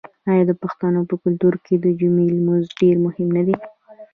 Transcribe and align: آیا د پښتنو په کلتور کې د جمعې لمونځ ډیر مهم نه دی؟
آیا 0.29 0.43
د 0.49 0.51
پښتنو 0.61 1.01
په 1.09 1.15
کلتور 1.23 1.53
کې 1.65 1.75
د 1.83 1.85
جمعې 1.99 2.27
لمونځ 2.37 2.65
ډیر 2.81 2.95
مهم 3.05 3.27
نه 3.37 3.41
دی؟ 3.47 3.55